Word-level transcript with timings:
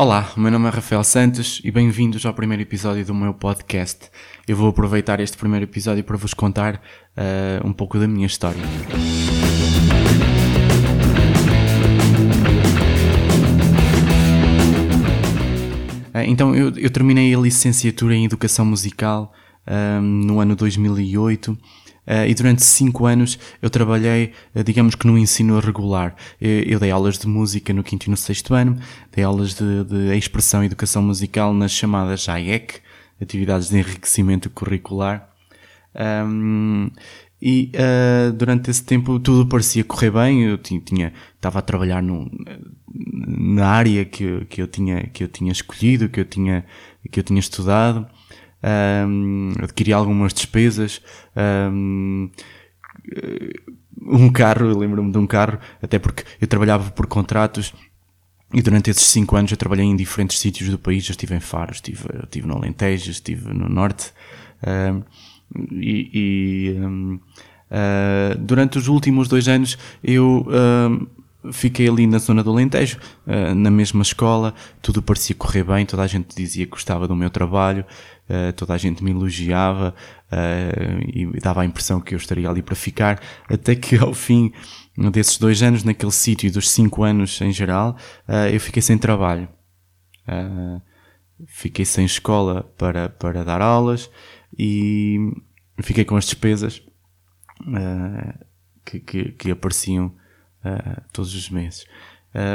Olá, 0.00 0.32
o 0.34 0.40
meu 0.40 0.50
nome 0.50 0.66
é 0.66 0.70
Rafael 0.70 1.04
Santos 1.04 1.60
e 1.62 1.70
bem-vindos 1.70 2.24
ao 2.24 2.32
primeiro 2.32 2.62
episódio 2.62 3.04
do 3.04 3.14
meu 3.14 3.34
podcast. 3.34 4.08
Eu 4.48 4.56
vou 4.56 4.70
aproveitar 4.70 5.20
este 5.20 5.36
primeiro 5.36 5.66
episódio 5.66 6.02
para 6.02 6.16
vos 6.16 6.32
contar 6.32 6.76
uh, 6.76 7.68
um 7.68 7.70
pouco 7.70 7.98
da 7.98 8.08
minha 8.08 8.26
história. 8.26 8.62
Uh, 16.14 16.24
então, 16.26 16.56
eu, 16.56 16.72
eu, 16.78 16.88
terminei 16.88 17.34
a 17.34 17.38
licenciatura 17.38 18.14
em 18.14 18.24
Educação 18.24 18.64
Musical 18.64 19.34
uh, 19.66 20.00
no 20.00 20.40
ano 20.40 20.56
2008 20.56 21.52
Uh, 21.52 21.56
e 22.28 22.34
durante 22.34 22.64
5 22.64 23.06
anos 23.06 23.38
eu 23.60 23.70
trabalhei, 23.70 24.32
uh, 24.54 24.64
digamos 24.64 24.94
que 24.94 25.06
no 25.06 25.16
ensino 25.18 25.58
regular. 25.60 26.14
Eu, 26.40 26.62
eu, 26.62 26.80
dei 26.80 26.90
aulas 26.90 27.18
de 27.18 27.26
música 27.26 27.72
no 27.72 27.84
quinto 27.84 28.06
e 28.06 28.10
no 28.10 28.16
sexto 28.16 28.54
ano, 28.54 28.78
dei 29.12 29.24
aulas 29.24 29.54
de, 29.54 29.84
de 29.84 30.16
expressão 30.16 30.62
e 30.62 30.66
educação 30.66 31.02
musical 31.02 31.52
nas 31.54 31.72
chamadas 31.72 32.28
AEC, 32.28 32.80
Atividades 33.20 33.68
de 33.68 33.78
Enriquecimento 33.78 34.48
Curricular. 34.50 35.28
Um, 35.94 36.90
e 37.42 37.72
uh, 37.74 38.32
durante 38.32 38.70
esse 38.70 38.84
tempo 38.84 39.18
tudo 39.18 39.46
parecia 39.46 39.82
correr 39.82 40.10
bem, 40.10 40.42
eu 40.44 40.58
tinha, 40.58 41.12
estava 41.34 41.58
a 41.58 41.62
trabalhar 41.62 42.02
na 42.92 43.66
área 43.66 44.04
que, 44.04 44.44
que, 44.46 44.60
eu 44.60 44.66
tinha, 44.66 45.06
que 45.06 45.24
eu 45.24 45.28
tinha 45.28 45.50
escolhido, 45.50 46.08
que 46.08 46.20
eu 46.20 46.24
tinha, 46.24 46.64
que 47.10 47.20
eu 47.20 47.24
tinha 47.24 47.40
estudado 47.40 48.06
um, 48.62 49.52
adquiri 49.62 49.92
algumas 49.92 50.32
despesas, 50.32 51.02
um, 51.36 52.30
um 54.02 54.30
carro, 54.30 54.66
eu 54.66 54.78
lembro-me 54.78 55.12
de 55.12 55.18
um 55.18 55.26
carro, 55.26 55.58
até 55.82 55.98
porque 55.98 56.24
eu 56.40 56.46
trabalhava 56.46 56.90
por 56.90 57.06
contratos 57.06 57.72
e 58.52 58.60
durante 58.62 58.90
esses 58.90 59.04
cinco 59.04 59.36
anos 59.36 59.50
eu 59.50 59.56
trabalhei 59.56 59.86
em 59.86 59.94
diferentes 59.94 60.38
sítios 60.38 60.70
do 60.70 60.78
país, 60.78 61.06
eu 61.08 61.12
estive 61.12 61.34
em 61.34 61.40
Faro, 61.40 61.72
estive, 61.72 62.04
estive 62.24 62.46
no 62.46 62.56
Alentejo, 62.56 63.10
estive 63.10 63.52
no 63.52 63.68
Norte, 63.68 64.12
um, 64.66 65.02
e, 65.72 66.10
e 66.12 66.80
um, 66.80 67.14
uh, 67.14 67.20
ah, 67.70 68.36
durante 68.38 68.78
os 68.78 68.88
últimos 68.88 69.28
dois 69.28 69.48
anos 69.48 69.78
eu 70.02 70.46
um, 70.48 71.52
fiquei 71.52 71.88
ali 71.88 72.06
na 72.06 72.18
zona 72.18 72.42
do 72.42 72.50
Alentejo, 72.50 72.98
uh, 73.26 73.54
na 73.54 73.70
mesma 73.70 74.02
escola, 74.02 74.52
tudo 74.82 75.00
parecia 75.00 75.34
correr 75.36 75.62
bem, 75.62 75.86
toda 75.86 76.02
a 76.02 76.06
gente 76.06 76.34
dizia 76.34 76.64
que 76.64 76.72
gostava 76.72 77.06
do 77.06 77.14
meu 77.14 77.30
trabalho, 77.30 77.84
uh, 78.30 78.52
toda 78.52 78.74
a 78.74 78.78
gente 78.78 79.02
me 79.02 79.10
elogiava 79.10 79.94
uh, 80.30 81.08
e 81.12 81.40
dava 81.40 81.62
a 81.62 81.64
impressão 81.64 82.00
que 82.00 82.14
eu 82.14 82.18
estaria 82.18 82.48
ali 82.48 82.62
para 82.62 82.74
ficar, 82.74 83.20
até 83.48 83.74
que 83.74 83.96
ao 83.96 84.14
fim 84.14 84.52
desses 85.12 85.36
dois 85.38 85.62
anos, 85.62 85.82
naquele 85.82 86.12
sítio 86.12 86.52
dos 86.52 86.70
cinco 86.70 87.02
anos 87.02 87.40
em 87.40 87.52
geral, 87.52 87.96
uh, 88.28 88.48
eu 88.52 88.60
fiquei 88.60 88.80
sem 88.80 88.96
trabalho. 88.96 89.48
fiquei 91.46 91.84
sem 91.84 92.04
escola 92.04 92.62
para, 92.78 93.08
para 93.08 93.44
dar 93.44 93.60
aulas 93.60 94.10
e 94.56 95.18
fiquei 95.82 96.04
com 96.04 96.16
as 96.16 96.24
despesas 96.24 96.82
que, 98.84 99.00
que, 99.00 99.32
que, 99.32 99.50
apareciam 99.50 100.14
todos 101.12 101.34
os 101.34 101.50
meses. 101.50 101.84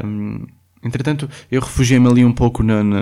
Um, 0.06 0.46
Entretanto, 0.86 1.28
eu 1.50 1.59
refugiei-me 1.59 2.08
ali 2.08 2.23
um 2.23 2.31
pouco 2.31 2.61
na, 2.61 2.83
na, 2.83 3.02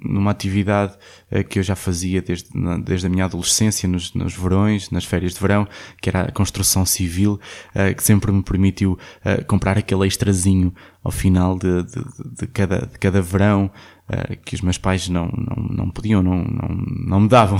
numa 0.00 0.30
atividade 0.30 0.94
uh, 1.32 1.42
que 1.42 1.58
eu 1.58 1.62
já 1.62 1.74
fazia 1.74 2.22
desde, 2.22 2.48
na, 2.54 2.78
desde 2.78 3.08
a 3.08 3.10
minha 3.10 3.24
adolescência, 3.24 3.88
nos, 3.88 4.14
nos 4.14 4.32
verões, 4.32 4.90
nas 4.90 5.04
férias 5.04 5.34
de 5.34 5.40
verão, 5.40 5.66
que 6.00 6.08
era 6.08 6.22
a 6.22 6.30
construção 6.30 6.86
civil, 6.86 7.40
uh, 7.74 7.92
que 7.96 8.02
sempre 8.04 8.30
me 8.30 8.44
permitiu 8.44 8.92
uh, 8.92 9.44
comprar 9.46 9.76
aquele 9.76 10.06
extrazinho 10.06 10.72
ao 11.06 11.12
final 11.12 11.56
de, 11.56 11.84
de, 11.84 12.04
de, 12.40 12.46
cada, 12.48 12.78
de 12.80 12.98
cada 12.98 13.22
verão, 13.22 13.70
uh, 14.10 14.36
que 14.44 14.56
os 14.56 14.60
meus 14.60 14.76
pais 14.76 15.08
não, 15.08 15.26
não, 15.26 15.62
não 15.84 15.90
podiam, 15.90 16.20
não, 16.20 16.42
não, 16.42 16.68
não 17.06 17.20
me 17.20 17.28
davam. 17.28 17.58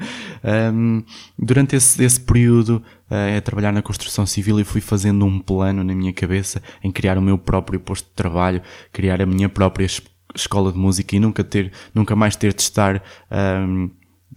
um, 0.72 1.02
durante 1.38 1.76
esse, 1.76 2.02
esse 2.02 2.18
período, 2.18 2.82
uh, 3.10 3.36
a 3.36 3.40
trabalhar 3.42 3.70
na 3.70 3.82
construção 3.82 4.24
civil, 4.24 4.58
eu 4.58 4.64
fui 4.64 4.80
fazendo 4.80 5.26
um 5.26 5.38
plano 5.38 5.84
na 5.84 5.94
minha 5.94 6.12
cabeça 6.12 6.62
em 6.82 6.90
criar 6.90 7.18
o 7.18 7.22
meu 7.22 7.36
próprio 7.36 7.78
posto 7.78 8.06
de 8.06 8.14
trabalho, 8.14 8.62
criar 8.90 9.20
a 9.20 9.26
minha 9.26 9.50
própria 9.50 9.86
escola 10.34 10.72
de 10.72 10.78
música 10.78 11.14
e 11.14 11.20
nunca 11.20 11.44
ter, 11.44 11.70
nunca 11.94 12.16
mais 12.16 12.34
ter 12.34 12.54
de 12.54 12.62
estar 12.62 13.02
um, 13.30 13.90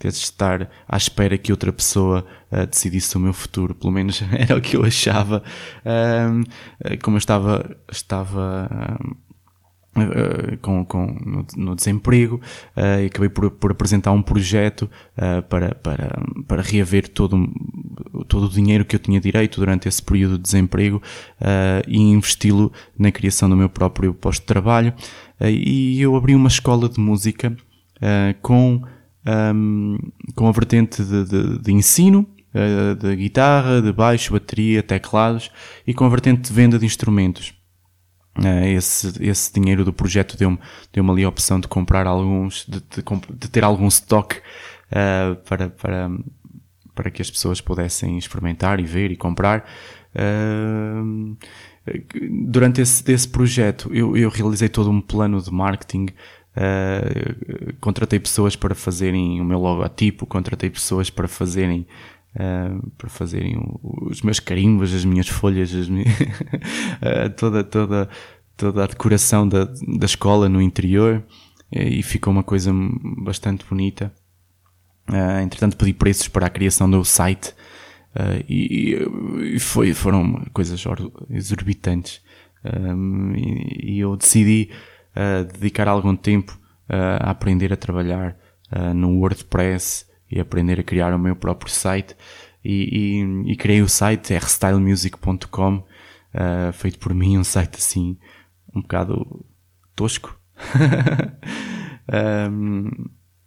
de 0.07 0.15
estar 0.15 0.69
à 0.87 0.95
espera 0.95 1.37
que 1.37 1.51
outra 1.51 1.73
pessoa 1.73 2.25
uh, 2.51 2.65
decidisse 2.65 3.17
o 3.17 3.19
meu 3.19 3.33
futuro, 3.33 3.75
pelo 3.75 3.91
menos 3.91 4.23
era 4.31 4.57
o 4.57 4.61
que 4.61 4.77
eu 4.77 4.83
achava. 4.83 5.43
Um, 5.85 6.43
como 7.01 7.17
eu 7.17 7.19
estava, 7.19 7.77
estava 7.91 8.97
uh, 9.97 10.57
com, 10.61 10.85
com, 10.85 11.05
no, 11.05 11.45
no 11.57 11.75
desemprego, 11.75 12.39
uh, 12.77 13.01
e 13.03 13.07
acabei 13.07 13.27
por, 13.27 13.51
por 13.51 13.71
apresentar 13.71 14.11
um 14.11 14.21
projeto 14.21 14.89
para, 15.49 15.75
para, 15.75 16.23
para 16.47 16.61
reaver 16.61 17.09
todo, 17.09 17.51
todo 18.27 18.45
o 18.45 18.49
dinheiro 18.49 18.85
que 18.85 18.95
eu 18.95 18.99
tinha 18.99 19.19
direito 19.19 19.59
durante 19.59 19.89
esse 19.89 20.01
período 20.01 20.37
de 20.37 20.43
desemprego 20.43 21.01
e 21.85 21.97
investi-lo 21.97 22.71
na 22.97 23.11
criação 23.11 23.49
do 23.49 23.57
meu 23.57 23.67
próprio 23.67 24.13
posto 24.13 24.41
de 24.41 24.47
trabalho. 24.47 24.93
e 25.41 26.01
eu 26.01 26.15
abri 26.15 26.35
uma 26.35 26.47
escola 26.47 26.87
de 26.87 27.01
música 27.01 27.53
com 28.41 28.81
um, 29.25 29.97
com 30.35 30.47
a 30.47 30.51
vertente 30.51 31.03
de, 31.03 31.25
de, 31.25 31.59
de 31.59 31.71
ensino, 31.73 32.27
uh, 32.53 32.95
de 32.95 33.15
guitarra, 33.15 33.81
de 33.81 33.91
baixo, 33.91 34.33
bateria, 34.33 34.81
teclados 34.81 35.51
e 35.85 35.93
com 35.93 36.05
a 36.05 36.09
vertente 36.09 36.41
de 36.41 36.53
venda 36.53 36.79
de 36.79 36.85
instrumentos. 36.85 37.53
Uh, 38.37 38.65
esse, 38.67 39.11
esse 39.23 39.53
dinheiro 39.53 39.83
do 39.83 39.91
projeto 39.91 40.37
deu-me 40.37 40.59
deu 40.93 41.11
ali 41.11 41.23
a 41.23 41.29
opção 41.29 41.59
de 41.59 41.67
comprar 41.67 42.07
alguns, 42.07 42.65
de, 42.65 42.79
de, 42.79 43.49
ter 43.49 43.63
algum 43.63 43.87
stock 43.87 44.37
uh, 44.37 45.35
para, 45.47 45.69
para, 45.69 46.09
para 46.95 47.11
que 47.11 47.21
as 47.21 47.29
pessoas 47.29 47.59
pudessem 47.59 48.17
experimentar 48.17 48.79
e 48.79 48.83
ver 48.83 49.11
e 49.11 49.17
comprar. 49.17 49.65
Uh, 50.15 51.35
durante 52.47 52.81
esse, 52.81 53.11
esse 53.11 53.27
projeto 53.27 53.89
eu, 53.93 54.15
eu 54.15 54.29
realizei 54.29 54.69
todo 54.69 54.89
um 54.89 55.01
plano 55.01 55.41
de 55.41 55.51
marketing 55.51 56.07
Uh, 56.59 57.73
contratei 57.79 58.19
pessoas 58.19 58.53
para 58.53 58.75
fazerem 58.75 59.39
o 59.39 59.45
meu 59.45 59.59
logotipo, 59.59 60.25
contratei 60.25 60.69
pessoas 60.69 61.09
para 61.09 61.25
fazerem 61.25 61.87
uh, 62.35 62.91
para 62.97 63.09
fazerem 63.09 63.57
os 63.81 64.21
meus 64.21 64.41
carimbos, 64.41 64.93
as 64.93 65.05
minhas 65.05 65.29
folhas, 65.29 65.73
as 65.73 65.87
minhas 65.87 66.11
uh, 66.19 67.29
toda, 67.37 67.63
toda, 67.63 68.09
toda 68.57 68.83
a 68.83 68.87
decoração 68.87 69.47
da, 69.47 69.63
da 69.63 70.05
escola 70.05 70.49
no 70.49 70.61
interior 70.61 71.23
e 71.71 72.03
ficou 72.03 72.33
uma 72.33 72.43
coisa 72.43 72.73
bastante 73.21 73.63
bonita. 73.63 74.11
entretanto 75.41 75.77
pedi 75.77 75.93
preços 75.93 76.27
para 76.27 76.47
a 76.47 76.49
criação 76.49 76.89
do 76.89 77.05
site 77.05 77.53
e, 78.49 78.97
e, 79.53 79.59
foi, 79.59 79.93
foram 79.93 80.43
coisas 80.51 80.83
exorbitantes. 81.29 82.21
Um, 82.65 83.35
e, 83.35 83.93
e 83.93 83.99
eu 83.99 84.17
decidi 84.17 84.71
uh, 85.15 85.43
dedicar 85.45 85.87
algum 85.87 86.15
tempo 86.15 86.57
a 86.91 87.29
aprender 87.29 87.71
a 87.71 87.77
trabalhar 87.77 88.35
no 88.95 89.19
WordPress 89.19 90.09
e 90.31 90.39
aprender 90.39 90.79
a 90.79 90.83
criar 90.83 91.13
o 91.13 91.19
meu 91.19 91.35
próprio 91.35 91.71
site. 91.71 92.15
E, 92.63 93.21
e, 93.21 93.51
e 93.51 93.55
criei 93.55 93.81
o 93.81 93.87
site 93.87 94.33
rstylemusic.com, 94.33 95.75
uh, 95.77 96.73
feito 96.73 96.99
por 96.99 97.13
mim, 97.13 97.37
um 97.37 97.43
site 97.43 97.77
assim, 97.77 98.17
um 98.75 98.81
bocado 98.81 99.45
tosco. 99.95 100.37
um, 102.51 102.89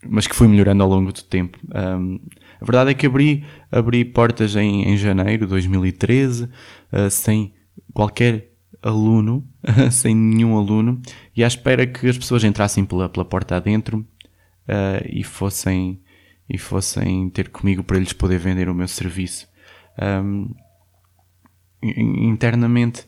mas 0.09 0.27
que 0.27 0.35
fui 0.35 0.49
melhorando 0.49 0.83
ao 0.83 0.89
longo 0.89 1.13
do 1.13 1.23
tempo. 1.23 1.59
Um, 1.75 2.21
a 2.61 2.65
verdade 2.65 2.91
é 2.91 2.95
que 2.95 3.07
abri, 3.07 3.45
abri 3.71 4.05
portas 4.05 4.57
em, 4.57 4.89
em 4.89 4.97
janeiro 4.97 5.45
de 5.45 5.51
2013, 5.51 6.45
uh, 6.45 7.11
sem 7.11 7.55
qualquer 7.93 8.52
aluno, 8.83 9.49
sem 9.91 10.15
nenhum 10.15 10.59
aluno, 10.59 11.01
e 11.35 11.45
à 11.45 11.47
espera 11.47 11.87
que 11.87 12.09
as 12.09 12.19
pessoas 12.19 12.43
entrassem 12.45 12.85
pela, 12.85 13.09
pela 13.09 13.25
porta 13.25 13.57
adentro 13.57 14.05
uh, 14.69 15.07
e, 15.09 15.23
fossem, 15.23 16.03
e 16.49 16.59
fossem 16.59 17.31
ter 17.31 17.49
comigo 17.49 17.85
para 17.85 17.99
lhes 17.99 18.13
poder 18.13 18.39
vender 18.39 18.69
o 18.69 18.75
meu 18.75 18.89
serviço. 18.89 19.49
Um, 20.01 20.53
internamente, 21.83 23.03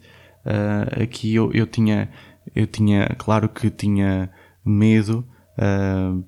uh, 0.44 1.02
aqui 1.02 1.34
eu, 1.34 1.52
eu, 1.52 1.66
tinha, 1.66 2.08
eu 2.54 2.66
tinha, 2.66 3.08
claro 3.19 3.49
que 3.49 3.70
tinha 3.70 4.31
medo 4.64 5.26
uh, 5.58 6.25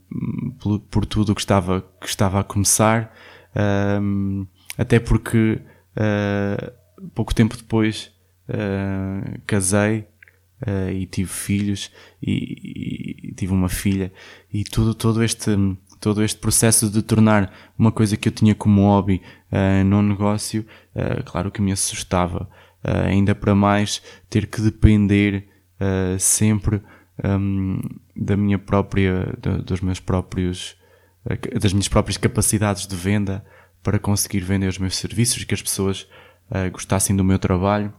por, 0.59 0.81
por, 0.81 1.07
tudo 1.07 1.35
que 1.35 1.41
estava, 1.41 1.83
que 2.01 2.09
estava 2.09 2.41
a 2.41 2.45
começar, 2.45 3.15
até 4.77 5.01
porque 5.01 5.63
pouco 7.15 7.35
tempo 7.35 7.57
depois 7.57 8.16
uh, 8.49 9.41
casei 9.47 10.07
uh, 10.67 10.91
e 10.91 11.07
tive 11.07 11.31
filhos 11.31 11.91
e, 12.23 13.29
e, 13.31 13.35
tive 13.35 13.53
uma 13.53 13.69
filha 13.69 14.13
e 14.53 14.65
tudo, 14.65 14.95
todo 14.95 15.23
este 15.23 15.57
todo 16.01 16.23
este 16.23 16.39
processo 16.39 16.91
de 16.91 17.03
tornar 17.03 17.53
uma 17.79 17.91
coisa 17.91 18.17
que 18.17 18.29
eu 18.29 18.33
tinha 18.33 18.55
como 18.55 18.83
hobby 18.83 19.23
uh, 19.51 19.85
num 19.85 20.03
negócio, 20.03 20.65
uh, 20.95 21.23
claro 21.25 21.51
que 21.51 21.61
me 21.61 21.73
assustava. 21.73 22.49
Uh, 22.85 23.09
ainda 23.09 23.35
para 23.35 23.55
mais 23.55 24.01
ter 24.31 24.47
que 24.47 24.61
depender 24.61 25.49
uh, 25.81 26.19
sempre 26.19 26.81
um, 27.25 27.81
da 28.15 28.37
minha 28.37 28.59
própria, 28.59 29.35
dos 29.65 29.81
meus 29.81 29.99
próprios, 29.99 30.77
das 31.61 31.73
minhas 31.73 31.89
próprias 31.89 32.17
capacidades 32.17 32.87
de 32.87 32.95
venda 32.95 33.45
para 33.83 33.99
conseguir 33.99 34.41
vender 34.41 34.69
os 34.69 34.79
meus 34.79 34.97
serviços, 34.97 35.43
que 35.45 35.55
as 35.55 35.63
pessoas 35.63 36.07
gostassem 36.73 37.17
do 37.17 37.25
meu 37.25 37.39
trabalho. 37.39 37.93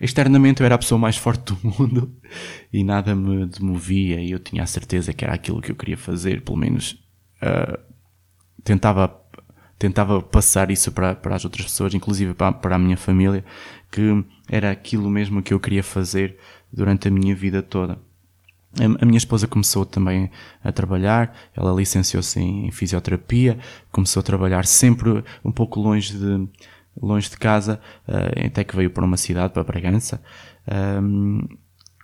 Externamente 0.00 0.60
eu 0.60 0.66
era 0.66 0.76
a 0.76 0.78
pessoa 0.78 0.98
mais 0.98 1.16
forte 1.16 1.52
do 1.52 1.58
mundo 1.62 2.14
e 2.72 2.84
nada 2.84 3.14
me 3.14 3.46
demovia 3.46 4.20
e 4.20 4.30
eu 4.30 4.38
tinha 4.38 4.62
a 4.62 4.66
certeza 4.66 5.12
que 5.12 5.24
era 5.24 5.34
aquilo 5.34 5.60
que 5.60 5.72
eu 5.72 5.76
queria 5.76 5.96
fazer, 5.96 6.42
pelo 6.42 6.56
menos 6.56 6.92
uh, 7.42 7.78
tentava 8.62 9.20
tentava 9.78 10.20
passar 10.20 10.70
isso 10.70 10.90
para, 10.90 11.14
para 11.14 11.36
as 11.36 11.44
outras 11.44 11.66
pessoas, 11.66 11.94
inclusive 11.94 12.34
para, 12.34 12.52
para 12.52 12.74
a 12.74 12.78
minha 12.78 12.96
família, 12.96 13.44
que 13.90 14.24
era 14.48 14.70
aquilo 14.70 15.08
mesmo 15.08 15.40
que 15.40 15.54
eu 15.54 15.60
queria 15.60 15.84
fazer 15.84 16.36
durante 16.72 17.06
a 17.06 17.10
minha 17.10 17.34
vida 17.34 17.62
toda. 17.62 17.98
A 19.00 19.06
minha 19.06 19.16
esposa 19.16 19.46
começou 19.46 19.86
também 19.86 20.30
a 20.62 20.70
trabalhar, 20.70 21.34
ela 21.56 21.72
licenciou-se 21.72 22.38
em 22.38 22.70
fisioterapia, 22.70 23.58
começou 23.90 24.20
a 24.20 24.22
trabalhar 24.22 24.66
sempre 24.66 25.24
um 25.44 25.50
pouco 25.50 25.80
longe 25.80 26.12
de, 26.12 26.48
longe 27.00 27.30
de 27.30 27.36
casa, 27.36 27.80
uh, 28.06 28.46
até 28.46 28.64
que 28.64 28.76
veio 28.76 28.90
para 28.90 29.04
uma 29.04 29.16
cidade, 29.16 29.52
para 29.52 29.64
Bragança. 29.64 30.22
Um, 31.02 31.40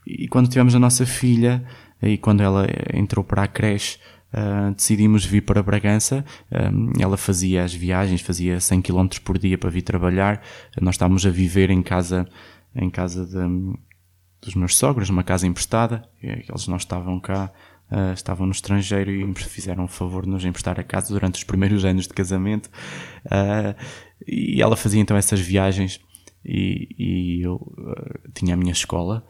e 0.06 0.28
quando 0.28 0.48
tivemos 0.48 0.74
a 0.74 0.78
nossa 0.78 1.06
filha, 1.06 1.64
e 2.02 2.18
quando 2.18 2.42
ela 2.42 2.66
entrou 2.92 3.24
para 3.24 3.44
a 3.44 3.48
creche, 3.48 3.98
uh, 4.32 4.74
decidimos 4.74 5.24
vir 5.24 5.42
para 5.42 5.62
Bragança. 5.62 6.24
Ela 6.98 7.16
fazia 7.16 7.64
as 7.64 7.72
viagens, 7.72 8.20
fazia 8.20 8.60
100 8.60 8.82
km 8.82 9.08
por 9.24 9.38
dia 9.38 9.56
para 9.56 9.70
vir 9.70 9.82
trabalhar. 9.82 10.42
Nós 10.80 10.94
estávamos 10.94 11.24
a 11.24 11.30
viver 11.30 11.70
em 11.70 11.82
casa, 11.82 12.28
em 12.76 12.90
casa 12.90 13.24
de, 13.24 13.78
dos 14.42 14.54
meus 14.54 14.76
sogros, 14.76 15.08
numa 15.08 15.24
casa 15.24 15.46
emprestada. 15.46 16.06
Eles 16.22 16.68
não 16.68 16.76
estavam 16.76 17.18
cá, 17.18 17.50
uh, 17.90 18.12
estavam 18.12 18.46
no 18.46 18.52
estrangeiro 18.52 19.10
e 19.10 19.34
fizeram 19.34 19.84
o 19.84 19.88
favor 19.88 20.24
de 20.24 20.30
nos 20.30 20.44
emprestar 20.44 20.78
a 20.78 20.82
casa 20.82 21.12
durante 21.12 21.36
os 21.36 21.44
primeiros 21.44 21.84
anos 21.86 22.06
de 22.06 22.14
casamento. 22.14 22.68
Uh, 23.26 23.74
e 24.26 24.62
ela 24.62 24.76
fazia 24.76 25.00
então 25.00 25.16
essas 25.16 25.40
viagens 25.40 26.00
e, 26.44 26.88
e 26.98 27.42
eu 27.42 27.54
uh, 27.56 28.30
tinha 28.32 28.54
a 28.54 28.56
minha 28.56 28.72
escola 28.72 29.26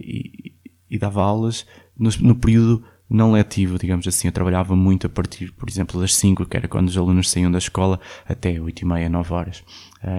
e, 0.00 0.52
e, 0.90 0.98
dava 0.98 1.22
aulas 1.22 1.64
no, 1.96 2.10
no, 2.20 2.34
período 2.34 2.84
não 3.08 3.30
letivo, 3.30 3.78
digamos 3.78 4.04
assim. 4.08 4.26
Eu 4.26 4.32
trabalhava 4.32 4.74
muito 4.74 5.06
a 5.06 5.10
partir, 5.10 5.52
por 5.52 5.68
exemplo, 5.68 6.00
das 6.00 6.12
5, 6.16 6.44
que 6.46 6.56
era 6.56 6.66
quando 6.66 6.88
os 6.88 6.96
alunos 6.96 7.30
saíam 7.30 7.52
da 7.52 7.58
escola, 7.58 8.00
até 8.26 8.60
8 8.60 8.80
e 8.80 8.84
meia, 8.84 9.08
9 9.08 9.32
horas, 9.32 9.62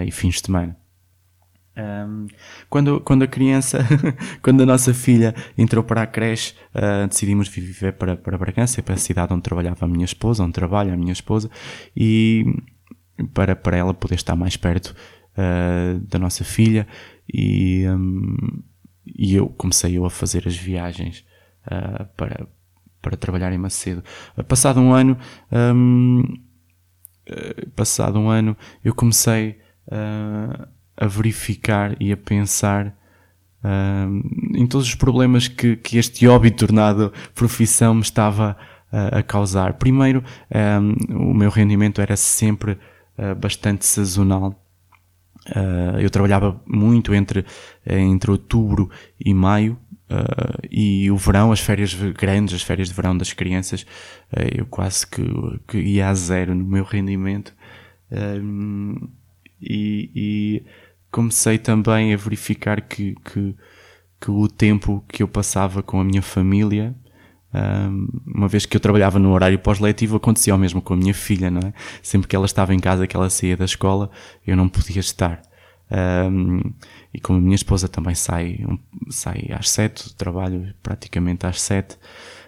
e 0.05 0.09
fins 0.09 0.35
de 0.35 0.45
semana. 0.45 0.80
Um, 1.77 2.27
quando, 2.69 2.99
quando 2.99 3.23
a 3.23 3.27
criança, 3.27 3.79
quando 4.43 4.61
a 4.61 4.65
nossa 4.65 4.93
filha 4.93 5.33
entrou 5.57 5.83
para 5.83 6.01
a 6.01 6.07
creche, 6.07 6.53
uh, 6.75 7.07
decidimos 7.07 7.47
viver 7.47 7.93
para, 7.93 8.17
para 8.17 8.37
Bragança, 8.37 8.83
para 8.83 8.95
a 8.95 8.97
cidade 8.97 9.33
onde 9.33 9.43
trabalhava 9.43 9.85
a 9.85 9.87
minha 9.87 10.05
esposa, 10.05 10.43
onde 10.43 10.53
trabalha 10.53 10.93
a 10.93 10.97
minha 10.97 11.13
esposa, 11.13 11.49
e 11.95 12.45
para, 13.33 13.55
para 13.55 13.77
ela 13.77 13.93
poder 13.93 14.15
estar 14.15 14.35
mais 14.35 14.57
perto 14.57 14.95
uh, 15.37 15.99
da 16.07 16.19
nossa 16.19 16.43
filha. 16.43 16.85
E, 17.33 17.85
um, 17.87 18.35
e 19.05 19.35
eu 19.35 19.47
comecei 19.47 19.97
eu 19.97 20.05
a 20.05 20.09
fazer 20.09 20.47
as 20.47 20.57
viagens 20.57 21.25
uh, 21.67 22.05
para, 22.17 22.47
para 23.01 23.15
trabalhar 23.15 23.53
em 23.53 23.57
Macedo. 23.57 24.03
Passado 24.45 24.81
um 24.81 24.91
ano, 24.91 25.17
um, 25.51 26.23
passado 27.75 28.19
um 28.19 28.29
ano, 28.29 28.57
eu 28.83 28.93
comecei 28.93 29.57
a 29.89 30.67
a 30.95 31.07
verificar 31.07 31.95
e 31.99 32.11
a 32.11 32.17
pensar 32.17 32.95
um, 33.63 34.21
em 34.55 34.67
todos 34.67 34.87
os 34.87 34.95
problemas 34.95 35.47
que, 35.47 35.75
que 35.75 35.97
este 35.97 36.25
hobby 36.25 36.51
tornado 36.51 37.13
profissão 37.33 37.93
me 37.93 38.01
estava 38.01 38.57
uh, 38.91 39.17
a 39.17 39.23
causar. 39.23 39.73
Primeiro, 39.73 40.23
o 41.09 41.33
meu 41.33 41.49
rendimento 41.49 42.01
era 42.01 42.15
sempre 42.15 42.73
uh, 43.17 43.35
bastante 43.35 43.85
sazonal. 43.85 44.55
Uh, 45.49 45.99
eu 45.99 46.09
trabalhava 46.09 46.61
muito 46.67 47.13
entre, 47.13 47.45
entre 47.85 48.31
outubro 48.31 48.89
e 49.19 49.33
maio, 49.33 49.77
Uh, 50.11 50.67
e 50.69 51.09
o 51.09 51.15
verão, 51.15 51.53
as 51.53 51.61
férias 51.61 51.93
grandes, 51.93 52.53
as 52.53 52.61
férias 52.61 52.89
de 52.89 52.93
verão 52.93 53.17
das 53.17 53.31
crianças, 53.31 53.83
uh, 53.83 54.57
eu 54.57 54.65
quase 54.65 55.07
que, 55.07 55.23
que, 55.65 55.77
ia 55.77 56.09
a 56.09 56.13
zero 56.13 56.53
no 56.53 56.65
meu 56.65 56.83
rendimento. 56.83 57.55
Uh, 58.11 59.09
e, 59.61 60.11
e, 60.15 60.65
comecei 61.11 61.57
também 61.57 62.13
a 62.13 62.17
verificar 62.17 62.81
que, 62.81 63.15
que, 63.25 63.55
que 64.19 64.31
o 64.31 64.47
tempo 64.47 65.03
que 65.07 65.21
eu 65.23 65.27
passava 65.27 65.83
com 65.83 65.99
a 65.99 66.03
minha 66.03 66.21
família, 66.21 66.95
uma 68.25 68.47
vez 68.47 68.65
que 68.65 68.77
eu 68.77 68.81
trabalhava 68.81 69.19
no 69.19 69.33
horário 69.33 69.59
pós-letivo, 69.59 70.15
acontecia 70.15 70.55
o 70.55 70.57
mesmo 70.57 70.81
com 70.81 70.93
a 70.93 70.97
minha 70.97 71.13
filha, 71.13 71.51
não 71.51 71.59
é? 71.67 71.73
Sempre 72.01 72.29
que 72.29 72.35
ela 72.35 72.45
estava 72.45 72.73
em 72.73 72.79
casa, 72.79 73.05
que 73.05 73.15
ela 73.15 73.29
saía 73.29 73.57
da 73.57 73.65
escola, 73.65 74.09
eu 74.47 74.55
não 74.55 74.69
podia 74.69 75.01
estar. 75.01 75.41
E 77.13 77.19
como 77.19 77.39
a 77.39 77.41
minha 77.41 77.55
esposa 77.55 77.87
também 77.87 78.15
sai, 78.15 78.59
sai 79.09 79.49
às 79.51 79.69
sete, 79.69 80.15
trabalho 80.15 80.73
praticamente 80.81 81.45
às 81.45 81.61
sete, 81.61 81.97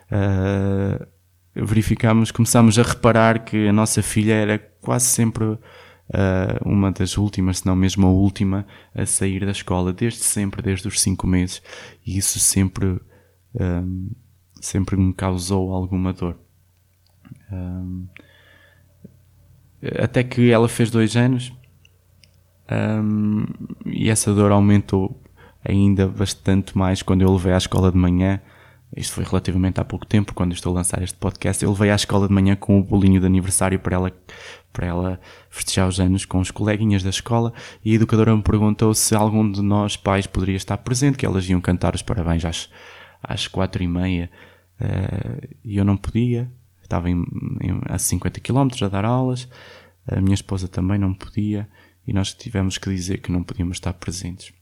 uh, 0.09 1.05
verificámos, 1.53 2.31
começámos 2.31 2.79
a 2.79 2.83
reparar 2.83 3.43
que 3.43 3.67
a 3.67 3.73
nossa 3.73 4.01
filha 4.01 4.33
era 4.33 4.57
quase 4.81 5.05
sempre 5.05 5.57
uh, 6.13 6.69
uma 6.69 6.91
das 6.91 7.17
últimas, 7.17 7.59
se 7.59 7.65
não 7.65 7.75
mesmo 7.75 8.07
a 8.07 8.11
última, 8.11 8.65
a 8.93 9.05
sair 9.05 9.45
da 9.45 9.51
escola, 9.51 9.91
desde 9.91 10.19
sempre, 10.19 10.61
desde 10.61 10.87
os 10.87 11.01
cinco 11.01 11.25
meses, 11.25 11.61
e 12.05 12.17
isso 12.17 12.39
sempre, 12.39 12.99
um, 13.59 14.11
sempre 14.61 14.95
me 14.95 15.13
causou 15.13 15.73
alguma 15.73 16.13
dor. 16.13 16.37
Um, 17.51 18.07
até 19.99 20.23
que 20.23 20.49
ela 20.49 20.69
fez 20.69 20.89
dois 20.89 21.15
anos 21.17 21.53
um, 22.71 23.45
e 23.85 24.09
essa 24.09 24.33
dor 24.33 24.51
aumentou 24.51 25.21
ainda 25.63 26.07
bastante 26.07 26.77
mais 26.77 27.01
quando 27.01 27.21
eu 27.21 27.31
levei 27.31 27.53
à 27.53 27.57
escola 27.57 27.91
de 27.91 27.97
manhã 27.97 28.41
isto 28.95 29.13
foi 29.13 29.23
relativamente 29.23 29.79
há 29.79 29.85
pouco 29.85 30.05
tempo, 30.05 30.33
quando 30.33 30.53
estou 30.53 30.71
a 30.71 30.75
lançar 30.75 31.01
este 31.01 31.17
podcast. 31.17 31.63
Eu 31.63 31.71
levei 31.71 31.89
à 31.89 31.95
escola 31.95 32.27
de 32.27 32.33
manhã 32.33 32.55
com 32.55 32.79
o 32.79 32.83
bolinho 32.83 33.19
de 33.19 33.25
aniversário 33.25 33.79
para 33.79 33.95
ela, 33.95 34.11
para 34.71 34.85
ela 34.85 35.19
festejar 35.49 35.87
os 35.87 35.99
anos 35.99 36.25
com 36.25 36.39
os 36.39 36.51
coleguinhas 36.51 37.01
da 37.01 37.09
escola 37.09 37.53
e 37.83 37.91
a 37.91 37.95
educadora 37.95 38.35
me 38.35 38.43
perguntou 38.43 38.93
se 38.93 39.15
algum 39.15 39.49
de 39.51 39.61
nós, 39.61 39.97
pais, 39.97 40.27
poderia 40.27 40.55
estar 40.55 40.77
presente, 40.77 41.17
que 41.17 41.25
elas 41.25 41.49
iam 41.49 41.59
cantar 41.59 41.95
os 41.95 42.03
parabéns 42.03 42.45
às, 42.45 42.69
às 43.21 43.47
quatro 43.47 43.81
e 43.81 43.87
meia 43.87 44.29
uh, 44.79 45.47
e 45.63 45.77
eu 45.77 45.85
não 45.85 45.97
podia. 45.97 46.51
Estava 46.81 47.09
em, 47.09 47.23
em, 47.61 47.81
a 47.85 47.97
50 47.97 48.39
km 48.41 48.67
a 48.83 48.87
dar 48.87 49.05
aulas, 49.05 49.49
a 50.07 50.21
minha 50.21 50.35
esposa 50.35 50.67
também 50.67 50.99
não 50.99 51.13
podia 51.13 51.67
e 52.05 52.13
nós 52.13 52.33
tivemos 52.33 52.77
que 52.77 52.89
dizer 52.91 53.19
que 53.19 53.31
não 53.31 53.41
podíamos 53.41 53.77
estar 53.77 53.93
presentes. 53.93 54.53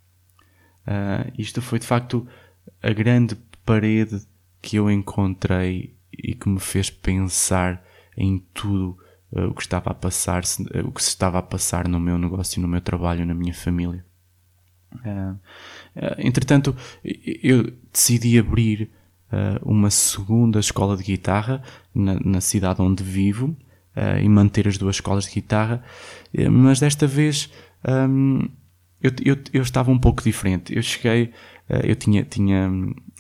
Uh, 0.88 1.32
isto 1.38 1.62
foi 1.62 1.79
de 1.79 1.86
facto 1.86 2.25
a 2.82 2.91
grande 2.94 3.36
parede 3.65 4.22
que 4.62 4.77
eu 4.77 4.89
encontrei 4.89 5.96
e 6.12 6.36
que 6.36 6.50
me 6.50 6.60
fez 6.60 6.89
pensar 6.89 7.84
em 8.18 8.44
tudo 8.53 8.98
uh, 9.32 9.48
o 9.48 9.53
que 9.53 9.62
estava 9.62 9.91
a 9.91 9.94
passar, 9.94 10.44
uh, 10.44 10.88
o 10.88 10.91
que 10.91 11.01
se 11.01 11.10
estava 11.10 11.39
a 11.39 11.41
passar 11.41 11.88
no 11.88 12.00
meu 12.00 12.18
negócio, 12.18 12.62
no 12.62 12.68
meu 12.68 12.82
trabalho, 12.82 13.25
na 13.25 13.34
minha 13.34 13.53
família. 13.53 14.06
Uh, 14.94 15.39
entretanto, 16.18 16.75
eu 17.03 17.72
decidi 17.91 18.38
abrir 18.38 18.89
uma 19.62 19.89
segunda 19.89 20.60
escola 20.60 20.98
de 20.98 21.03
guitarra 21.03 21.63
na, 21.96 22.20
na 22.20 22.41
cidade 22.41 22.82
onde 22.82 23.01
vivo 23.01 23.56
e 24.22 24.27
manter 24.27 24.68
as 24.68 24.77
duas 24.77 24.98
escolas 24.98 25.24
de 25.24 25.32
guitarra, 25.32 25.82
mas 26.50 26.82
desta 26.82 27.08
vez 27.08 27.50
um, 27.88 28.50
eu, 29.01 29.12
eu, 29.24 29.38
eu 29.53 29.62
estava 29.62 29.89
um 29.89 29.98
pouco 29.98 30.22
diferente. 30.22 30.75
Eu 30.75 30.84
cheguei 30.84 31.32
eu 31.84 31.96
tinha, 31.96 32.24
tinha 32.24 32.70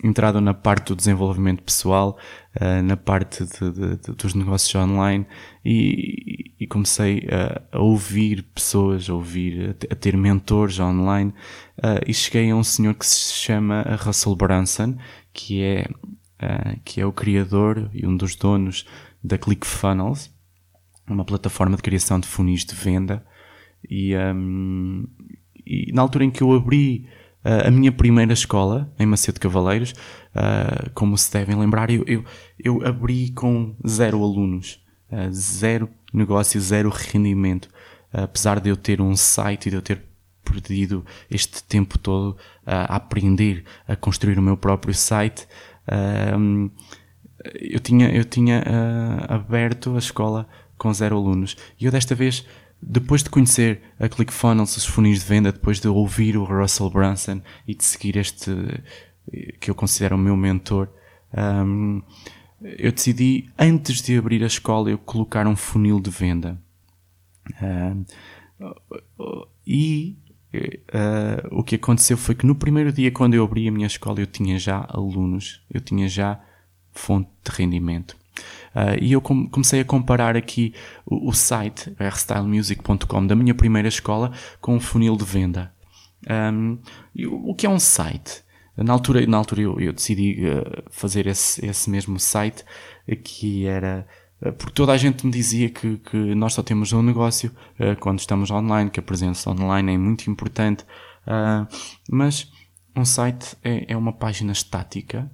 entrado 0.03 0.41
na 0.41 0.53
parte 0.53 0.87
do 0.87 0.95
desenvolvimento 0.95 1.63
pessoal, 1.63 2.17
eh, 2.55 2.81
na 2.81 2.97
parte 2.97 3.45
de, 3.45 3.71
de, 3.71 4.11
dos 4.13 4.33
negócios 4.33 4.75
online 4.75 5.25
e, 5.63 6.53
e 6.59 6.67
comecei 6.67 7.27
a, 7.31 7.77
a, 7.77 7.79
ouvir 7.79 8.43
pessoas, 8.53 9.09
a 9.09 9.13
ouvir, 9.13 9.77
a 9.89 9.95
ter 9.95 10.17
mentores 10.17 10.79
online 10.79 11.33
eh, 11.81 12.01
e 12.07 12.13
cheguei 12.13 12.51
a 12.51 12.55
um 12.55 12.63
senhor 12.63 12.93
que 12.95 13.05
se 13.05 13.33
chama 13.33 13.83
Russell 14.01 14.35
Brunson, 14.35 14.97
que 15.31 15.61
é, 15.63 15.87
que 16.83 16.99
é 16.99 17.05
o 17.05 17.13
criador 17.13 17.89
e 17.93 18.05
um 18.05 18.17
dos 18.17 18.35
donos 18.35 18.85
da 19.23 19.37
ClickFunnels, 19.37 20.29
uma 21.07 21.23
plataforma 21.23 21.77
de 21.77 21.83
criação 21.83 22.19
de 22.19 22.27
funis 22.27 22.65
de 22.65 22.75
venda. 22.75 23.23
E, 23.89 24.15
um, 24.17 25.07
e 25.65 25.91
na 25.93 26.01
altura 26.01 26.25
em 26.25 26.31
que 26.31 26.41
eu 26.41 26.51
abri 26.51 27.07
Uh, 27.43 27.67
a 27.67 27.71
minha 27.71 27.91
primeira 27.91 28.33
escola, 28.33 28.93
em 28.99 29.05
Macedo 29.05 29.39
Cavaleiros, 29.39 29.91
uh, 29.91 30.89
como 30.93 31.17
se 31.17 31.31
devem 31.33 31.55
lembrar, 31.55 31.89
eu, 31.89 32.03
eu, 32.05 32.23
eu 32.59 32.85
abri 32.85 33.31
com 33.31 33.75
zero 33.87 34.23
alunos, 34.23 34.79
uh, 35.11 35.31
zero 35.33 35.89
negócio, 36.13 36.61
zero 36.61 36.89
rendimento. 36.89 37.69
apesar 38.13 38.59
de 38.59 38.69
eu 38.69 38.77
ter 38.77 39.01
um 39.01 39.15
site 39.15 39.67
e 39.67 39.69
de 39.69 39.75
eu 39.77 39.81
ter 39.81 40.03
perdido 40.43 41.03
este 41.29 41.63
tempo 41.63 41.97
todo 41.97 42.35
a 42.65 42.97
aprender 42.97 43.63
a 43.87 43.95
construir 43.95 44.37
o 44.37 44.41
meu 44.41 44.57
próprio 44.57 44.93
site, 44.93 45.47
eu 47.55 47.79
tinha, 47.79 48.09
eu 48.09 48.25
tinha 48.25 48.61
aberto 49.29 49.95
a 49.95 49.99
escola 49.99 50.45
com 50.77 50.93
zero 50.93 51.15
alunos. 51.15 51.55
E 51.79 51.85
eu 51.85 51.91
desta 51.91 52.13
vez, 52.13 52.45
depois 52.81 53.23
de 53.23 53.29
conhecer 53.29 53.81
a 53.99 54.09
ClickFunnels, 54.09 54.75
os 54.75 54.85
funis 54.85 55.19
de 55.19 55.25
venda, 55.25 55.51
depois 55.51 55.79
de 55.79 55.87
ouvir 55.87 56.35
o 56.35 56.43
Russell 56.43 56.89
Brunson 56.89 57.41
e 57.67 57.75
de 57.75 57.83
seguir 57.83 58.17
este, 58.17 58.51
que 59.59 59.69
eu 59.69 59.75
considero 59.75 60.15
o 60.15 60.19
meu 60.19 60.35
mentor, 60.35 60.89
um, 61.65 62.01
eu 62.61 62.91
decidi, 62.91 63.49
antes 63.57 64.01
de 64.01 64.17
abrir 64.17 64.43
a 64.43 64.47
escola, 64.47 64.89
eu 64.89 64.97
colocar 64.97 65.47
um 65.47 65.55
funil 65.55 65.99
de 65.99 66.09
venda. 66.09 66.61
Um, 67.61 68.05
e 69.65 70.17
uh, 70.53 71.59
o 71.59 71.63
que 71.63 71.75
aconteceu 71.75 72.17
foi 72.17 72.35
que 72.35 72.45
no 72.45 72.55
primeiro 72.55 72.91
dia, 72.91 73.11
quando 73.11 73.33
eu 73.33 73.43
abri 73.43 73.67
a 73.67 73.71
minha 73.71 73.87
escola, 73.87 74.19
eu 74.19 74.27
tinha 74.27 74.59
já 74.59 74.85
alunos, 74.89 75.63
eu 75.71 75.81
tinha 75.81 76.07
já 76.07 76.39
fonte 76.91 77.29
de 77.43 77.51
rendimento. 77.51 78.20
Uh, 78.75 78.97
e 79.01 79.11
eu 79.11 79.21
comecei 79.21 79.81
a 79.81 79.85
comparar 79.85 80.37
aqui 80.37 80.73
o, 81.05 81.29
o 81.29 81.33
site 81.33 81.93
rstylemusic.com 81.99 83.27
da 83.27 83.35
minha 83.35 83.53
primeira 83.53 83.87
escola 83.87 84.31
com 84.59 84.75
um 84.75 84.79
funil 84.79 85.15
de 85.17 85.25
venda. 85.25 85.73
Um, 86.29 86.77
o, 87.27 87.55
que 87.55 87.65
é 87.65 87.69
um 87.69 87.79
site? 87.79 88.43
Na 88.77 88.93
altura, 88.93 89.25
na 89.25 89.37
altura 89.37 89.61
eu, 89.61 89.79
eu 89.79 89.93
decidi 89.93 90.39
uh, 90.45 90.83
fazer 90.89 91.27
esse, 91.27 91.65
esse 91.65 91.89
mesmo 91.89 92.19
site 92.19 92.63
que 93.23 93.65
era 93.65 94.07
uh, 94.41 94.53
porque 94.53 94.73
toda 94.73 94.93
a 94.93 94.97
gente 94.97 95.25
me 95.25 95.31
dizia 95.31 95.69
que, 95.69 95.97
que 95.97 96.17
nós 96.35 96.53
só 96.53 96.63
temos 96.63 96.93
um 96.93 97.01
negócio 97.01 97.51
uh, 97.79 97.99
quando 97.99 98.19
estamos 98.19 98.49
online, 98.51 98.89
que 98.89 98.99
a 98.99 99.03
presença 99.03 99.49
online 99.49 99.93
é 99.93 99.97
muito 99.97 100.29
importante, 100.29 100.85
mas 102.09 102.51
um 102.95 103.05
site 103.05 103.55
é, 103.63 103.93
é 103.93 103.97
uma 103.97 104.11
página 104.11 104.51
estática 104.51 105.31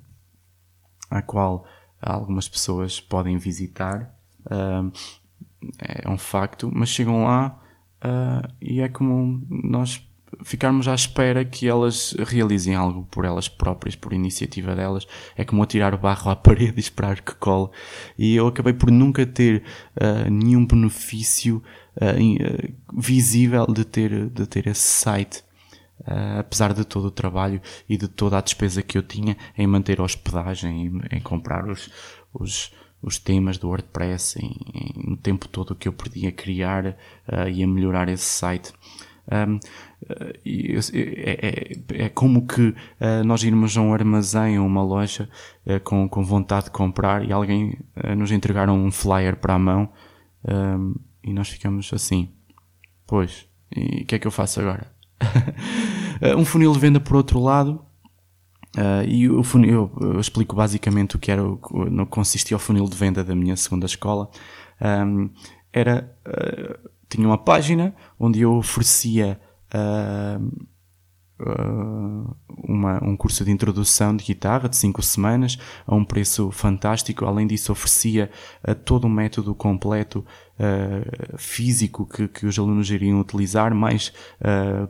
a 1.10 1.22
qual 1.22 1.66
algumas 2.02 2.48
pessoas 2.48 3.00
podem 3.00 3.38
visitar. 3.38 4.14
Uh, 4.46 4.92
é 5.80 6.10
um 6.10 6.18
facto, 6.18 6.72
mas 6.74 6.90
chegam 6.90 7.24
lá 7.26 7.60
uh, 8.04 8.54
e 8.62 8.80
é 8.80 8.88
como 8.88 9.46
nós 9.50 10.06
ficarmos 10.44 10.88
à 10.88 10.94
espera 10.94 11.44
que 11.44 11.68
elas 11.68 12.16
realizem 12.20 12.76
algo 12.76 13.08
por 13.10 13.26
elas 13.26 13.48
próprias, 13.48 13.96
por 13.96 14.14
iniciativa 14.14 14.76
delas. 14.76 15.08
É 15.36 15.44
como 15.44 15.64
atirar 15.64 15.94
o 15.94 15.98
barro 15.98 16.30
à 16.30 16.36
parede 16.38 16.78
e 16.78 16.80
esperar 16.80 17.22
que 17.22 17.34
cole. 17.36 17.70
E 18.18 18.36
eu 18.36 18.48
acabei 18.48 18.74
por 18.74 18.92
nunca 18.92 19.26
ter 19.26 19.64
uh, 19.96 20.30
nenhum 20.30 20.66
benefício 20.66 21.64
visível 22.94 23.66
de 23.66 23.84
ter, 23.84 24.30
de 24.30 24.46
ter 24.46 24.68
esse 24.68 24.82
site. 24.82 25.47
Uh, 26.02 26.40
apesar 26.40 26.74
de 26.74 26.86
todo 26.86 27.06
o 27.06 27.12
trabalho 27.12 27.60
e 27.90 27.98
de 27.98 28.08
toda 28.08 28.38
a 28.38 28.42
despesa 28.42 28.84
que 28.84 28.98
eu 28.98 29.04
tinha 29.04 29.36
em 29.58 29.66
manter 29.66 30.00
a 30.00 30.04
hospedagem, 30.04 30.86
em, 30.86 31.18
em 31.18 31.20
comprar 31.20 31.68
os, 31.68 31.90
os, 32.32 32.72
os, 33.02 33.18
temas 33.18 33.58
do 33.58 33.68
WordPress, 33.68 34.40
em, 34.40 34.56
em, 34.74 35.10
no 35.10 35.18
tempo 35.18 35.48
todo 35.48 35.76
que 35.76 35.88
eu 35.88 35.94
perdi 35.94 36.28
a 36.28 36.32
criar 36.32 36.86
uh, 36.86 37.50
e 37.52 37.64
a 37.64 37.68
melhorar 37.68 38.10
esse 38.10 38.26
site. 38.26 38.72
Um, 39.30 39.56
uh, 39.56 39.60
é, 40.94 41.76
é, 41.96 42.04
é, 42.06 42.10
como 42.10 42.46
que 42.46 42.76
nós 43.26 43.44
irmos 43.44 43.76
a 43.76 43.82
um 43.82 43.94
armazém 43.94 44.58
ou 44.60 44.66
uma 44.66 44.84
loja 44.84 45.28
com, 45.84 46.08
com 46.08 46.24
vontade 46.24 46.66
de 46.66 46.72
comprar 46.72 47.28
e 47.28 47.34
alguém 47.34 47.78
nos 48.16 48.32
entregar 48.32 48.70
um 48.70 48.90
flyer 48.90 49.36
para 49.36 49.56
a 49.56 49.60
mão 49.60 49.90
um, 50.48 50.96
e 51.24 51.34
nós 51.34 51.50
ficamos 51.50 51.92
assim, 51.92 52.30
pois, 53.06 53.48
e 53.76 54.04
o 54.04 54.06
que 54.06 54.16
é 54.16 54.20
que 54.20 54.28
eu 54.28 54.32
faço 54.32 54.62
agora? 54.62 54.97
Eh, 56.22 56.36
um 56.36 56.46
funil 56.46 56.72
de 56.72 56.80
venda 56.80 57.00
por 57.00 57.16
outro 57.16 57.40
lado, 57.40 57.82
uh, 58.78 59.08
e 59.08 59.30
o 59.30 59.44
funil, 59.44 59.92
eu, 60.00 60.14
eu, 60.14 60.20
explico 60.20 60.56
basicamente 60.56 61.16
o 61.16 61.20
que 61.20 61.32
era, 61.32 61.42
no 61.44 62.06
consistia 62.06 62.58
o 62.58 62.60
funil 62.60 62.86
de 62.86 62.96
venda 62.96 63.24
da 63.24 63.36
minha 63.36 63.56
segunda 63.56 63.86
escola. 63.86 64.30
Um, 64.82 65.30
era, 65.72 66.16
uh, 66.28 66.90
tinha 67.10 67.28
uma 67.28 67.38
página 67.38 67.96
onde 68.20 68.42
eu 68.42 68.54
oferecia 68.54 69.40
uh, 69.74 70.44
uh, 71.40 72.07
uma, 72.88 73.04
um 73.04 73.18
curso 73.18 73.44
de 73.44 73.52
introdução 73.52 74.16
de 74.16 74.24
guitarra 74.24 74.70
de 74.70 74.78
5 74.78 75.02
semanas 75.02 75.58
a 75.86 75.94
um 75.94 76.06
preço 76.06 76.50
fantástico. 76.52 77.26
Além 77.26 77.46
disso, 77.46 77.72
oferecia 77.72 78.30
uh, 78.68 78.74
todo 78.74 79.08
um 79.08 79.10
método 79.10 79.54
completo 79.54 80.26
uh, 80.60 81.38
físico 81.38 82.06
que, 82.06 82.28
que 82.28 82.46
os 82.46 82.58
alunos 82.58 82.90
iriam 82.90 83.20
utilizar, 83.20 83.76
mais 83.76 84.14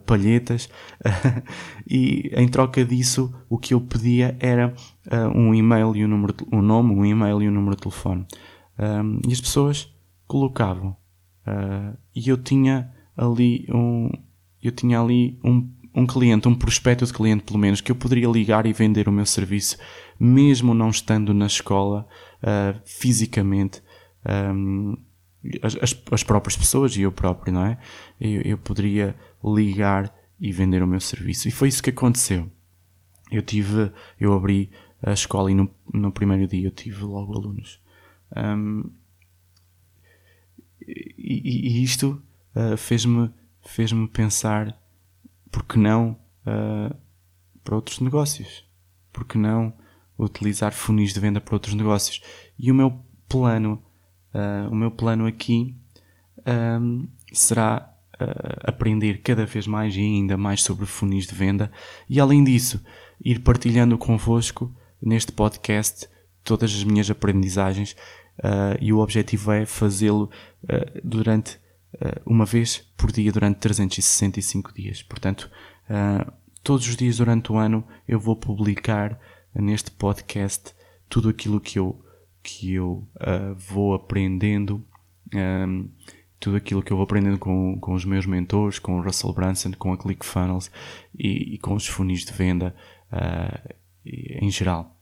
palhetas. 0.06 0.68
e 1.88 2.30
em 2.34 2.48
troca 2.48 2.84
disso, 2.84 3.34
o 3.48 3.58
que 3.58 3.74
eu 3.74 3.80
pedia 3.80 4.36
era 4.38 4.74
um 5.34 5.54
e-mail 5.54 5.96
e 5.96 6.04
um, 6.04 6.08
número, 6.08 6.34
um 6.52 6.62
nome, 6.62 6.94
um 6.94 7.04
e-mail 7.04 7.42
e 7.42 7.48
um 7.48 7.52
número 7.52 7.76
de 7.76 7.82
telefone. 7.82 8.26
E 9.26 9.32
as 9.32 9.40
pessoas 9.40 9.92
colocavam. 10.26 10.96
e 12.14 12.28
eu 12.28 12.36
tinha 12.36 12.92
ali 13.16 13.66
um, 13.70 14.10
eu 14.62 14.72
tinha 14.72 15.00
ali 15.00 15.38
um 15.44 15.68
um 15.98 16.06
cliente, 16.06 16.46
um 16.46 16.54
prospecto 16.54 17.04
de 17.04 17.12
cliente 17.12 17.42
pelo 17.42 17.58
menos, 17.58 17.80
que 17.80 17.90
eu 17.90 17.96
poderia 17.96 18.28
ligar 18.28 18.66
e 18.66 18.72
vender 18.72 19.08
o 19.08 19.12
meu 19.12 19.26
serviço, 19.26 19.76
mesmo 20.18 20.72
não 20.72 20.90
estando 20.90 21.34
na 21.34 21.46
escola 21.46 22.06
uh, 22.42 22.80
fisicamente. 22.84 23.82
Um, 24.24 24.96
as, 25.62 25.76
as, 26.10 26.22
próprias 26.22 26.56
pessoas 26.56 26.96
e 26.96 27.02
eu 27.02 27.12
próprio, 27.12 27.52
não 27.52 27.64
é? 27.64 27.78
Eu, 28.20 28.42
eu 28.42 28.58
poderia 28.58 29.16
ligar 29.42 30.14
e 30.40 30.52
vender 30.52 30.82
o 30.82 30.86
meu 30.86 31.00
serviço. 31.00 31.48
E 31.48 31.50
foi 31.50 31.68
isso 31.68 31.82
que 31.82 31.90
aconteceu. 31.90 32.50
Eu 33.30 33.42
tive, 33.42 33.90
eu 34.20 34.32
abri 34.32 34.70
a 35.02 35.12
escola 35.12 35.50
e 35.50 35.54
no, 35.54 35.70
no 35.92 36.12
primeiro 36.12 36.46
dia 36.46 36.66
eu 36.66 36.70
tive 36.70 37.02
logo 37.02 37.36
alunos. 37.36 37.80
Um, 38.36 38.90
e, 40.86 41.78
e, 41.78 41.82
isto 41.82 42.22
uh, 42.54 42.76
fez-me 42.76 43.30
fez-me 43.62 44.08
pensar 44.08 44.78
porque 45.58 45.76
não 45.76 46.16
uh, 46.46 46.96
para 47.64 47.74
outros 47.74 47.98
negócios? 47.98 48.64
Porque 49.12 49.36
não 49.36 49.72
utilizar 50.16 50.72
funis 50.72 51.12
de 51.12 51.18
venda 51.18 51.40
para 51.40 51.56
outros 51.56 51.74
negócios? 51.74 52.22
E 52.56 52.70
o 52.70 52.74
meu 52.74 53.04
plano, 53.28 53.82
uh, 54.32 54.70
o 54.70 54.74
meu 54.74 54.92
plano 54.92 55.26
aqui 55.26 55.74
um, 56.80 57.08
será 57.32 57.92
uh, 58.14 58.70
aprender 58.70 59.20
cada 59.20 59.44
vez 59.44 59.66
mais 59.66 59.96
e 59.96 60.00
ainda 60.00 60.36
mais 60.36 60.62
sobre 60.62 60.86
funis 60.86 61.26
de 61.26 61.34
venda 61.34 61.72
e 62.08 62.20
além 62.20 62.44
disso 62.44 62.80
ir 63.20 63.40
partilhando 63.40 63.98
convosco 63.98 64.72
neste 65.02 65.32
podcast 65.32 66.08
todas 66.44 66.72
as 66.72 66.84
minhas 66.84 67.10
aprendizagens 67.10 67.96
e 68.80 68.92
o 68.92 69.00
objetivo 69.00 69.50
é 69.50 69.66
fazê-lo 69.66 70.30
durante 71.02 71.58
uma 72.24 72.44
vez 72.44 72.78
por 72.96 73.10
dia 73.12 73.32
durante 73.32 73.58
365 73.58 74.72
dias. 74.72 75.02
Portanto, 75.02 75.50
uh, 75.88 76.32
todos 76.62 76.86
os 76.88 76.96
dias 76.96 77.18
durante 77.18 77.52
o 77.52 77.56
ano 77.56 77.84
eu 78.06 78.18
vou 78.18 78.36
publicar 78.36 79.18
neste 79.54 79.90
podcast 79.90 80.74
tudo 81.08 81.28
aquilo 81.28 81.60
que 81.60 81.78
eu, 81.78 82.04
que 82.42 82.74
eu 82.74 83.08
uh, 83.16 83.54
vou 83.56 83.94
aprendendo, 83.94 84.84
tudo 86.40 86.56
aquilo 86.56 86.82
que 86.82 86.90
eu 86.90 86.96
vou 86.96 87.04
aprendendo 87.04 87.38
com, 87.38 87.78
com 87.78 87.92
os 87.92 88.04
meus 88.04 88.24
mentores, 88.24 88.78
com 88.78 88.98
o 88.98 89.02
Russell 89.02 89.32
Brunson, 89.32 89.72
com 89.72 89.92
a 89.92 89.98
ClickFunnels 89.98 90.70
e, 91.18 91.54
e 91.54 91.58
com 91.58 91.74
os 91.74 91.86
funis 91.86 92.24
de 92.24 92.32
venda 92.32 92.74
em 94.04 94.50
geral. 94.50 94.96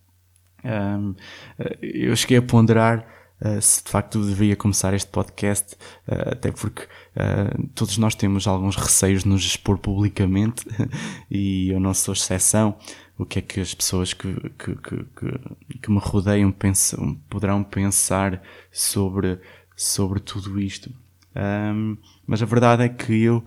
Eu 1.81 2.17
cheguei 2.17 2.39
a 2.39 2.43
ponderar 2.43 3.07
Uh, 3.41 3.61
se 3.61 3.85
de 3.85 3.91
facto 3.91 4.25
deveria 4.25 4.57
começar 4.57 4.95
este 4.95 5.11
podcast, 5.11 5.75
uh, 6.09 6.33
até 6.33 6.51
porque 6.51 6.83
uh, 6.83 7.69
todos 7.75 7.99
nós 7.99 8.15
temos 8.15 8.47
alguns 8.47 8.77
receios 8.77 9.25
de 9.25 9.29
nos 9.29 9.45
expor 9.45 9.77
publicamente 9.79 10.65
e 11.31 11.69
eu 11.71 11.79
não 11.79 11.93
sou 11.93 12.15
exceção. 12.15 12.77
O 13.19 13.25
que 13.25 13.39
é 13.39 13.43
que 13.43 13.61
as 13.61 13.75
pessoas 13.75 14.13
que, 14.13 14.35
que, 14.59 14.75
que, 14.75 15.79
que 15.81 15.91
me 15.91 15.99
rodeiam 15.99 16.51
pensam, 16.53 17.15
poderão 17.31 17.63
pensar 17.63 18.43
sobre, 18.71 19.39
sobre 19.75 20.21
tudo 20.21 20.61
isto? 20.61 20.91
Um, 21.35 21.97
mas 22.27 22.43
a 22.43 22.47
verdade 22.47 22.83
é 22.85 22.89
que 22.91 23.23
eu 23.23 23.43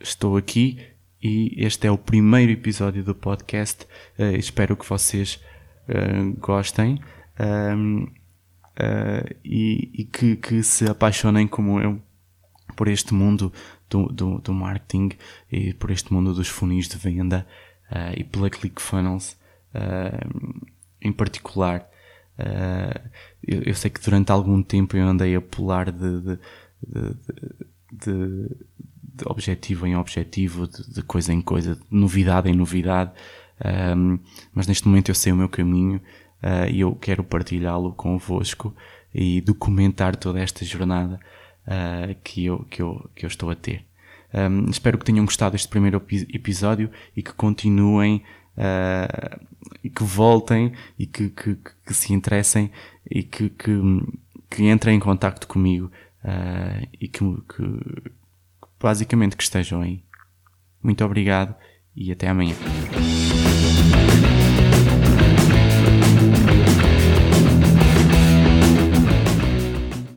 estou 0.00 0.38
aqui 0.38 0.78
e 1.22 1.52
este 1.58 1.86
é 1.86 1.90
o 1.90 1.98
primeiro 1.98 2.50
episódio 2.52 3.04
do 3.04 3.14
podcast. 3.14 3.86
espero 4.38 4.74
que 4.74 4.88
vocês 4.88 5.38
gostem. 6.38 6.98
Um, 7.38 8.06
uh, 8.78 9.36
e, 9.44 9.90
e 9.92 10.04
que, 10.04 10.36
que, 10.36 10.62
se 10.62 10.88
apaixonem 10.88 11.46
como 11.46 11.80
eu 11.80 12.00
por 12.76 12.88
este 12.88 13.12
mundo 13.12 13.52
do, 13.90 14.06
do, 14.06 14.38
do, 14.38 14.54
marketing 14.54 15.10
e 15.50 15.72
por 15.74 15.90
este 15.90 16.12
mundo 16.12 16.32
dos 16.32 16.48
funis 16.48 16.88
de 16.88 16.96
venda 16.96 17.46
uh, 17.90 18.14
e 18.16 18.22
pela 18.22 18.48
ClickFunnels 18.48 19.36
uh, 19.74 20.68
em 21.00 21.12
particular. 21.12 21.88
Eu, 23.44 23.62
eu, 23.62 23.74
sei 23.74 23.90
que 23.90 24.00
durante 24.00 24.30
algum 24.30 24.62
tempo 24.62 24.96
eu 24.96 25.04
andei 25.04 25.34
a 25.34 25.40
pular 25.40 25.90
de, 25.90 26.20
de, 26.20 26.38
de, 27.90 28.48
de 29.18 29.24
objetivo 29.26 29.88
em 29.88 29.96
objetivo, 29.96 30.68
de, 30.68 31.02
coisa 31.02 31.32
em 31.32 31.40
coisa, 31.40 31.74
de 31.74 31.82
novidade 31.90 32.48
em 32.48 32.54
novidade. 32.54 33.10
Um, 33.96 34.20
mas 34.54 34.68
neste 34.68 34.86
momento 34.86 35.08
eu 35.08 35.16
sei 35.16 35.32
o 35.32 35.36
meu 35.36 35.48
caminho 35.48 36.00
uh, 36.42 36.70
e 36.70 36.80
eu 36.80 36.94
quero 36.94 37.22
partilhá-lo 37.24 37.92
convosco 37.92 38.74
e 39.14 39.40
documentar 39.40 40.16
toda 40.16 40.40
esta 40.40 40.64
jornada 40.64 41.18
uh, 41.66 42.14
que, 42.22 42.44
eu, 42.44 42.64
que, 42.70 42.82
eu, 42.82 43.10
que 43.14 43.24
eu 43.24 43.28
estou 43.28 43.50
a 43.50 43.54
ter. 43.54 43.84
Um, 44.32 44.68
espero 44.68 44.98
que 44.98 45.04
tenham 45.04 45.24
gostado 45.24 45.52
deste 45.52 45.68
primeiro 45.68 46.02
episódio 46.32 46.90
e 47.16 47.22
que 47.22 47.32
continuem 47.32 48.22
uh, 48.56 49.46
e 49.82 49.88
que 49.88 50.02
voltem 50.02 50.72
e 50.98 51.06
que, 51.06 51.30
que, 51.30 51.56
que 51.56 51.94
se 51.94 52.12
interessem 52.12 52.70
e 53.10 53.22
que, 53.22 53.48
que, 53.48 53.72
que, 54.50 54.68
entrem 54.68 54.96
em 54.96 55.00
contacto 55.00 55.46
comigo 55.46 55.90
uh, 56.24 56.86
e 57.00 57.08
que, 57.08 57.20
que 57.20 58.12
basicamente 58.78 59.36
que 59.36 59.42
estejam 59.42 59.80
aí. 59.80 60.04
Muito 60.82 61.02
obrigado 61.04 61.54
e 61.96 62.12
até 62.12 62.28
amanhã. 62.28 62.54